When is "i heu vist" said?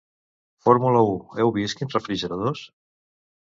1.09-1.81